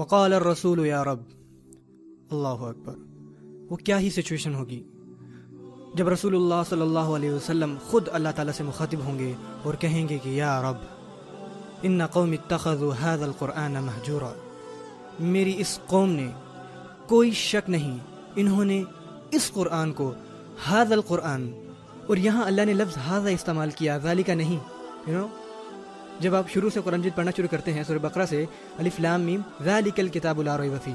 [0.00, 1.22] وقال الرسول یا رب۔
[2.30, 2.94] اللہ اکبر۔
[3.70, 4.82] وہ کیا ہی سچویشن ہوگی۔
[5.94, 9.32] جب رسول اللہ صلی اللہ علیہ وسلم خود اللہ تعالیٰ سے مخاطب ہوں گے
[9.62, 10.76] اور کہیں گے کہ یا رب،
[11.82, 14.32] ان قوم اتخذوا هذا القرآن محجورا
[15.20, 16.30] میری اس قوم نے
[17.06, 17.98] کوئی شک نہیں،
[18.36, 18.84] انہوں نے
[19.30, 20.12] اس قرآن کو
[20.70, 21.50] هذا القرآن،
[22.06, 24.58] اور یہاں اللہ نے لفظ هذا استعمال کیا ذالکہ نہیں۔
[25.10, 25.39] You know?
[26.20, 28.44] جب آپ شروع سے قرآن مجید پڑھنا شروع کرتے ہیں، سورہ بقرہ سے،
[28.78, 30.92] الف لام میم، ذالک الکتاب لا ریب فی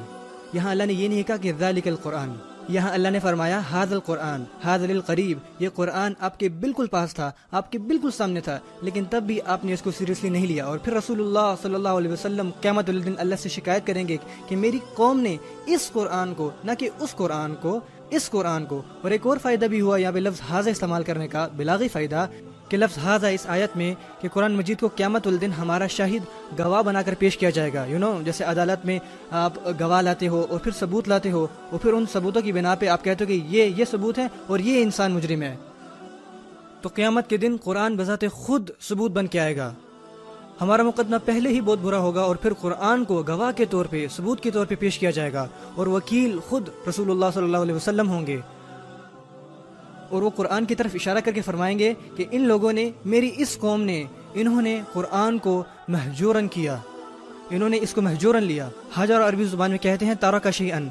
[0.53, 2.31] یہاں اللہ نے یہ نہیں کہا کہ ذالک القرآن۔
[2.69, 7.31] یہاں اللہ نے فرمایا حاض القرآن حاض القریب یہ قرآن آپ کے بالکل پاس تھا،
[7.51, 10.65] آپ کے بالکل سامنے تھا، لیکن تب بھی آپ نے اس کو سیریسلی نہیں لیا۔
[10.65, 14.17] اور پھر رسول اللہ صلی اللہ علیہ وسلم قیامت الدین اللہ سے شکایت کریں گے
[14.47, 17.79] کہ میری قوم نے اس قرآن کو، نہ کہ اس قرآن کو،
[18.09, 21.27] اس قرآن کو۔ اور ایک اور فائدہ بھی ہوا، یہاں پہ لفظ حاضر استعمال کرنے
[21.27, 22.27] کا بلاغی فائدہ۔
[22.69, 26.23] کہ لفظ حاضہ اس آیت میں کہ قرآن مجید کو قیامت الدن ہمارا شاہد
[26.59, 28.99] گواہ بنا کر پیش کیا جائے گا۔ یو نو جیسے عدالت میں
[29.31, 32.75] آپ گواہ لاتے ہو اور پھر ثبوت لاتے ہو اور پھر ان ثبوتوں کی بنا
[32.75, 35.55] پہ آپ کہتے ہو کہ یہ یہ ثبوت ہے اور یہ انسان مجرم ہے۔
[36.81, 39.73] تو قیامت کے دن قرآن بذات خود ثبوت بن کے آئے گا۔
[40.61, 44.07] ہمارا مقدمہ پہلے ہی بہت برا ہوگا اور پھر قرآن کو گواہ کے طور پہ،
[44.15, 47.57] ثبوت کے طور پہ پیش کیا جائے گا اور وکیل خود رسول اللہ صلی اللہ
[47.57, 48.37] علیہ وسلم ہوں گے۔
[50.15, 53.31] اور وہ قرآن کی طرف اشارہ کر کے فرمائیں گے کہ ان لوگوں نے میری
[53.37, 56.77] اس قوم نے، انہوں نے قرآن کو محجورن کیا۔
[57.49, 60.71] انہوں نے اس کو محجورن لیا۔ حجر عربی زبان میں کہتے ہیں تارا کا شی
[60.71, 60.87] ان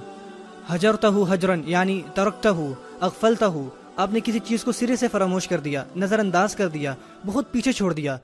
[0.68, 5.08] حجرتا ہو حجرن یعنی ترکتا ہو اغفلتا ہو آپ نے کسی چیز کو سرے سے
[5.08, 6.94] فراموش کر دیا نظر انداز کر دیا،
[7.26, 8.16] بہت پیچھے چھوڑ دیا۔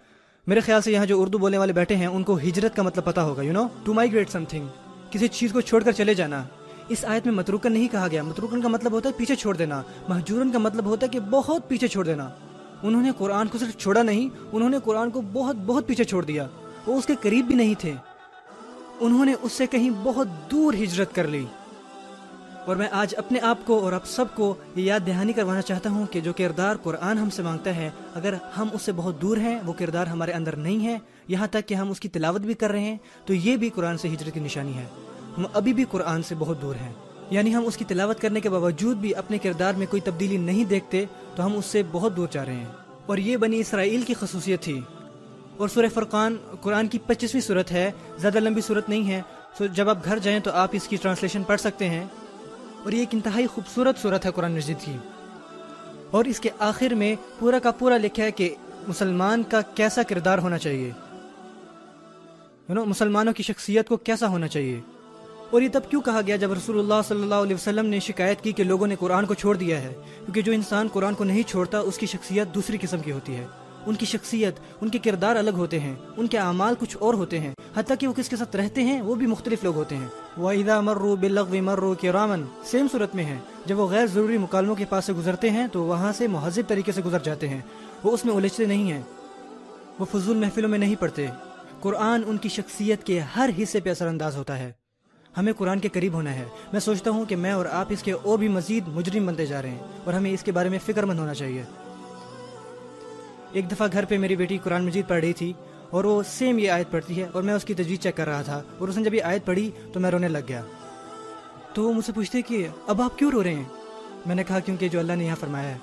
[0.46, 3.04] میرے خیال سے یہاں جو اردو بولنے والے بیٹھے ہیں، ان کو ہجرت کا مطلب
[3.04, 4.66] پتا ہوگا you know to migrate something
[5.10, 6.44] کسی چیز کو چھوڑ کر چلے جانا۔
[6.90, 9.82] اس آیت میں متروکن نہیں کہا گیا۔ متروکن کا مطلب ہوتا ہے پیچھے چھوڑ دینا۔
[10.08, 12.28] محجورن کا مطلب ہوتا ہے کہ بہت پیچھے چھوڑ دینا۔
[12.82, 16.24] انہوں نے قرآن کو صرف چھوڑا نہیں، انہوں نے قرآن کو بہت بہت پیچھے چھوڑ
[16.24, 16.46] دیا۔
[16.86, 17.94] وہ اس کے قریب بھی نہیں تھے۔
[19.00, 21.44] انہوں نے اس سے کہیں بہت دور ہجرت کر لی۔
[22.66, 25.90] اور میں آج اپنے آپ کو اور آپ سب کو یہ یاد دہانی کروانا چاہتا
[25.90, 29.36] ہوں کہ جو کردار قرآن ہم سے مانگتا ہے، اگر ہم اس سے بہت دور
[29.36, 30.98] ہیں، وہ کردار ہمارے اندر نہیں ہے۔
[31.28, 32.96] یہاں تک کہ ہم اس کی تلاوت بھی کر رہے ہیں،
[33.26, 34.86] تو یہ بھی قرآن سے ہجرت کی نشانی ہے۔
[35.40, 36.92] ہم ابھی بھی قرآن سے بہت دور ہیں۔
[37.30, 40.64] یعنی ہم اس کی تلاوت کرنے کے باوجود بھی اپنے کردار میں کوئی تبدیلی نہیں
[40.64, 41.04] دیکھتے،
[41.36, 42.66] تو ہم اس سے بہت دور جا رہے ہیں۔
[43.06, 44.80] اور یہ بنی اسرائیل کی خصوصیت تھی۔
[45.56, 49.22] اور سورہ فرقان، قرآن کی پچیسویں صورت ہے۔ زیادہ لمبی صورت نہیں ہے۔
[49.58, 52.04] سو جب آپ گھر جائیں تو آپ اس کی ٹرانسلیشن پڑھ سکتے ہیں۔
[52.84, 54.96] اور یہ ایک انتہائی خوبصورت صورت ہے قرآن مجید کی۔
[56.10, 58.54] اور اس کے آخر میں پورا کا پورا لکھا ہے کہ
[58.88, 60.90] مسلمان کا کیسا کردار ہونا چاہیے۔
[62.68, 64.80] مسلمانوں کی شخصیت کو کیسا ہونا چاہیے۔
[65.50, 68.40] اور یہ تب کیوں کہا گیا جب رسول اللہ صلی اللہ علیہ وسلم نے شکایت
[68.40, 71.42] کی کہ لوگوں نے قرآن کو چھوڑ دیا ہے؟ کیونکہ جو انسان قرآن کو نہیں
[71.42, 73.46] چھوڑتا، اس کی شخصیت دوسری قسم کی ہوتی ہے۔
[73.86, 77.38] ان کی شخصیت، ان کے کردار الگ ہوتے ہیں، ان کے اعمال کچھ اور ہوتے
[77.38, 80.40] ہیں۔ حتیٰ کہ وہ کس کے ساتھ رہتے ہیں، وہ بھی مختلف لوگ ہوتے ہیں۔
[80.40, 84.84] وَإِذَا مَرُّوا بِاللَّغْوِ مَرُّوا كِرَامًا سیم صورت میں ہے جب وہ غیر ضروری مکالموں کے
[84.84, 87.60] پاس سے گزرتے ہیں، تو وہاں سے مہذب طریقے سے گزر جاتے ہیں۔
[88.02, 89.02] وہ اس میں الجھتے نہیں ہیں۔
[89.98, 91.26] وہ فضول محفلوں میں نہیں پڑھتے۔
[91.80, 94.79] قرآن ان کی شخصیت کے ہر حصے پہ اثر انداز ہوتا ہے۔
[95.36, 98.12] ہمیں قرآن کے قریب ہونا ہے۔ میں سوچتا ہوں کہ میں اور آپ اس کے
[98.12, 101.02] اور بھی مزید مجرم بنتے جا رہے ہیں اور ہمیں اس کے بارے میں فکر
[101.02, 101.62] مند ہونا چاہیے۔
[103.52, 105.52] ایک دفعہ گھر پہ میری بیٹی قرآن مجید پڑھ رہی تھی
[105.90, 108.42] اور وہ سیم یہ آیت پڑھتی ہے اور میں اس کی تجویز چیک کر رہا
[108.42, 110.62] تھا اور اس نے جب یہ آیت پڑھی تو میں رونے لگ گیا۔
[111.74, 113.64] تو وہ مجھ سے پوچھتے کہ اب آپ کیوں رو رہے ہیں؟
[114.26, 115.78] میں نے کہا کیونکہ جو اللہ نے یہاں فرمایا ہے۔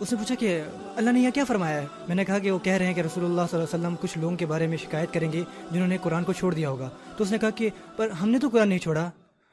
[0.00, 0.62] اس نے پوچھا کہ
[0.96, 3.00] اللہ نے یہاں کیا فرمایا ہے؟ میں نے کہا کہ وہ کہہ رہے ہیں کہ
[3.00, 5.88] رسول اللہ صلی اللہ علیہ وسلم کچھ لوگوں کے بارے میں شکایت کریں گے جنہوں
[5.88, 8.48] نے قرآن کو چھوڑ دیا ہوگا۔ تو اس نے کہا کہ پر ہم نے تو
[8.48, 9.10] قرآن نہیں چھوڑا،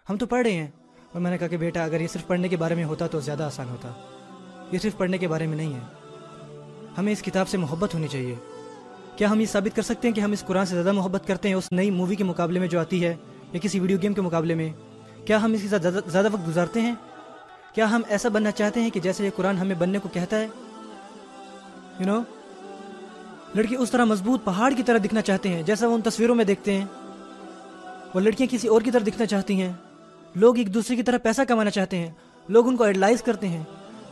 [0.09, 0.67] ہم تو پڑھ رہے ہیں۔
[1.13, 3.19] اور میں نے کہا کہ بیٹا، اگر یہ صرف پڑھنے کے بارے میں ہوتا تو
[3.19, 3.87] زیادہ آسان ہوتا۔
[4.71, 5.79] یہ صرف پڑھنے کے بارے میں نہیں ہے۔
[6.97, 8.35] ہمیں اس کتاب سے محبت ہونی چاہیے۔
[9.15, 11.47] کیا ہم یہ ثابت کر سکتے ہیں کہ ہم اس قرآن سے زیادہ محبت کرتے
[11.47, 13.15] ہیں اس نئی مووی کے مقابلے میں جو آتی ہے
[13.53, 14.69] یا کسی ویڈیو گیم کے مقابلے میں؟
[15.25, 16.95] کیا ہم اس کے ساتھ زیادہ وقت گزارتے ہیں؟
[17.73, 20.47] کیا ہم ایسا بننا چاہتے ہیں کہ جیسے یہ قرآن ہمیں بننے کو کہتا ہے؟
[21.99, 22.21] یو نو
[23.55, 26.45] لڑکی اس طرح مضبوط پہاڑ کی طرح دکھنا چاہتے ہیں، جیسا وہ ان تصویروں میں
[26.45, 26.85] دیکھتے ہیں۔
[28.13, 29.73] وہ لڑکیاں کسی اور کی طرح دکھنا چاہتی ہیں۔
[30.35, 32.11] لوگ ایک دوسرے کی طرح پیسہ کمانا چاہتے ہیں۔
[32.47, 33.63] لوگ ان کو ایڈلائز کرتے ہیں۔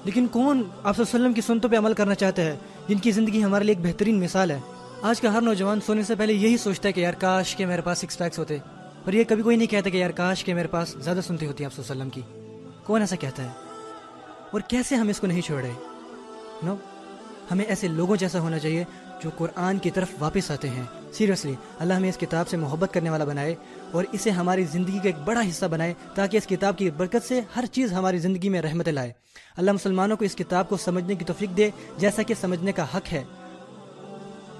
[0.03, 2.57] لیکن کون آپ وسلم کی سنتوں پہ عمل کرنا چاہتا ہے؟
[2.87, 4.59] جن کی زندگی ہمارے لیے ایک بہترین مثال ہے۔
[5.01, 7.81] آج کا ہر نوجوان سونے سے پہلے یہی سوچتا ہے کہ یار کاش کے میرے
[7.81, 8.57] پاس سکس پیکس ہوتے۔
[9.05, 11.65] اور یہ کبھی کوئی نہیں کہتا کہ یار کاش کے میرے پاس زیادہ سنتی ہوتی
[11.65, 12.21] آپ وسلم کی۔
[12.89, 13.49] کون ایسا کہتا ہے؟
[14.51, 15.73] اور کیسے ہم اس کو نہیں چھوڑ رہے
[16.63, 16.75] نو
[17.51, 18.83] ہمیں ایسے لوگوں جیسا ہونا چاہیے
[19.23, 20.83] جو قرآن کی طرف واپس آتے ہیں۔
[21.13, 23.55] سیریسلی اللہ ہمیں اس کتاب سے محبت کرنے والا بنائے
[23.91, 27.41] اور اسے ہماری زندگی کا ایک بڑا حصہ بنائے تاکہ اس کتاب کی برکت سے
[27.55, 29.11] ہر چیز ہماری زندگی میں رحمت لائے۔
[29.57, 33.13] اللہ مسلمانوں کو اس کتاب کو سمجھنے کی توفیق دے، جیسا کہ سمجھنے کا حق
[33.13, 33.23] ہے۔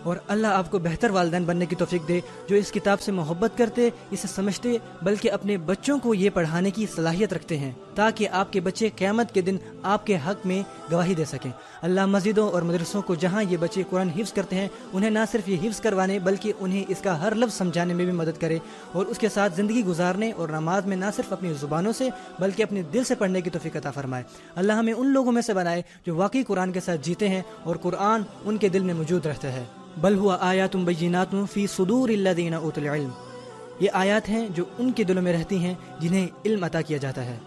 [0.03, 3.57] اور اللہ آپ کو بہتر والدین بننے کی توفیق دے جو اس کتاب سے محبت
[3.57, 8.53] کرتے، اسے سمجھتے، بلکہ اپنے بچوں کو یہ پڑھانے کی صلاحیت رکھتے ہیں تاکہ آپ
[8.53, 11.51] کے بچے قیامت کے دن آپ کے حق میں گواہی دے سکیں۔
[11.81, 15.49] اللہ مسجدوں اور مدرسوں کو جہاں یہ بچے قرآن حفظ کرتے ہیں، انہیں نہ صرف
[15.49, 18.57] یہ حفظ کروانے بلکہ انہیں اس کا ہر لفظ سمجھانے میں بھی مدد کرے
[18.91, 22.09] اور اس کے ساتھ زندگی گزارنے اور نماز میں نہ صرف اپنی زبانوں سے
[22.39, 24.23] بلکہ اپنے دل سے پڑھنے کی توفیق عطا فرمائے۔
[24.55, 27.75] اللہ ہمیں ان لوگوں میں سے بنائے جو واقعی قرآن کے ساتھ جیتے ہیں اور
[27.75, 29.63] قرآن ان کے دل میں موجود رہتا ہے۔
[30.01, 33.09] بل ہوا آیات بینات فی صدور اللہ اوت العلم۔
[33.79, 37.25] یہ آیات ہیں جو ان کے دلوں میں رہتی ہیں جنہیں علم عطا کیا جاتا
[37.25, 37.37] ہے۔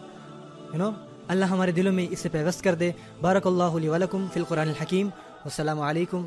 [0.73, 0.93] You know?
[1.29, 5.09] اللہ ہمارے دلوں میں اسے پیوست کر دے۔ بارک اللہ علیہ ولکم فی القرآن الحکیم۔
[5.45, 6.27] السلام علیکم